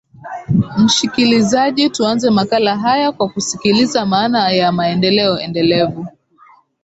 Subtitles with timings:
[0.77, 6.07] mshikilizaji tuanze makala haya kwa kusikiliza maana ya maendeleo endelevu